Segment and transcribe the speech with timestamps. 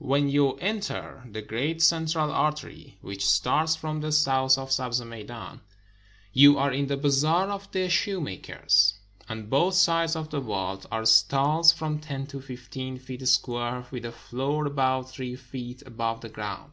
[0.00, 5.00] When you enter the great central artery, which starts from the south of the Sabz
[5.02, 5.62] Meidan,
[6.30, 8.98] you are in the Bazaar of the Shoemakers.
[9.30, 14.04] On both sides of the vault are stalls, from ten to fifteen feet square, with
[14.04, 16.72] a floor about three feet above the ground.